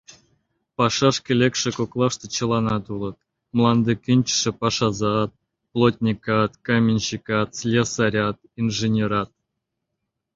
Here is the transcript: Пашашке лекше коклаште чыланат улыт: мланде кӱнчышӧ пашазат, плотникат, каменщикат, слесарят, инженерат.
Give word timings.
Пашашке 0.77 1.31
лекше 1.41 1.69
коклаште 1.77 2.25
чыланат 2.35 2.83
улыт: 2.95 3.17
мланде 3.55 3.93
кӱнчышӧ 4.03 4.51
пашазат, 4.61 5.31
плотникат, 5.71 6.51
каменщикат, 6.67 7.49
слесарят, 7.59 8.37
инженерат. 8.61 9.29